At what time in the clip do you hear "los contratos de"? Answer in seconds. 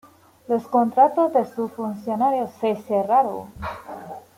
0.47-1.45